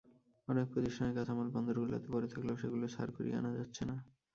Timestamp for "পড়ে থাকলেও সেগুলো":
2.07-2.85